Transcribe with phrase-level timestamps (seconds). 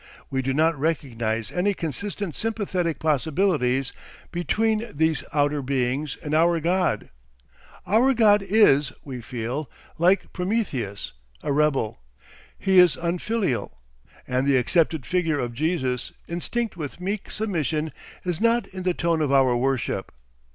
[0.31, 3.93] We do not recognise any consistent sympathetic possibilities
[4.31, 7.11] between these outer beings and our God.
[7.85, 9.69] Our God is, we feel,
[9.99, 11.99] like Prometheus, a rebel.
[12.57, 13.77] He is unfilial.
[14.27, 17.91] And the accepted figure of Jesus, instinct with meek submission,
[18.23, 20.11] is not in the tone of our worship.